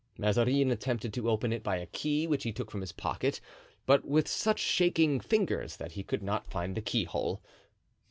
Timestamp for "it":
1.53-1.61